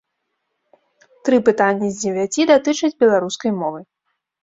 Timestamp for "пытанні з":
1.51-1.95